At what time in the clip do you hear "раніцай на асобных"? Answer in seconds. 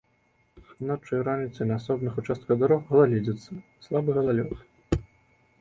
1.27-2.17